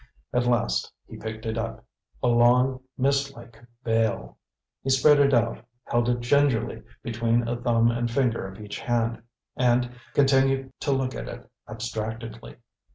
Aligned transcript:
At 0.33 0.47
last 0.47 0.91
he 1.05 1.15
picked 1.15 1.45
it 1.45 1.59
up 1.59 1.85
a 2.23 2.27
long, 2.27 2.79
mist 2.97 3.35
like 3.35 3.61
veil. 3.83 4.35
He 4.81 4.89
spread 4.89 5.19
it 5.19 5.31
out, 5.31 5.63
held 5.83 6.09
it 6.09 6.21
gingerly 6.21 6.81
between 7.03 7.47
a 7.47 7.55
thumb 7.55 7.91
and 7.91 8.09
finger 8.09 8.47
of 8.47 8.59
each 8.59 8.79
hand, 8.79 9.21
and 9.55 9.91
continued 10.15 10.73
to 10.79 10.91
look 10.91 11.13
at 11.13 11.27
it 11.29 11.47
abstractedly. 11.69 12.55